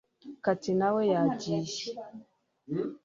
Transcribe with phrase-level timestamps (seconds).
[0.43, 1.83] cathy nawe yagiye